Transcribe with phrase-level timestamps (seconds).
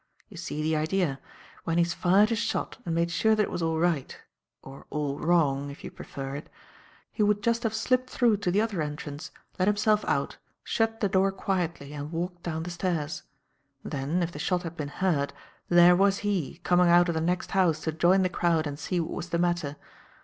[0.29, 1.19] You see the idea.
[1.63, 4.17] When he's fired his shot and made sure that it was all right
[4.63, 6.49] or all wrong, if you prefer it
[7.11, 9.29] he would just have slipped through to the other entrance,
[9.59, 13.21] let himself out, shut the door quietly and walked down the stairs.
[13.85, 15.33] Then, if the shot had been heard,
[15.69, 18.99] there was he, coming out of the next house to join the crowd and see
[18.99, 19.75] what was the matter.